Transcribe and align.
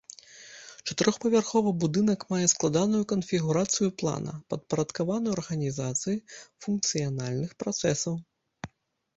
Чатырохпавярховы 0.91 1.71
будынак 1.83 2.19
мае 2.33 2.47
складаную 2.53 3.01
канфігурацыю 3.11 3.89
плана, 4.03 4.33
падпарадкаваную 4.55 5.31
арганізацыі 5.41 6.17
функцыянальных 6.67 7.51
працэсаў. 7.63 8.13